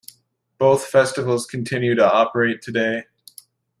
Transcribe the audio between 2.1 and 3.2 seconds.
operate today.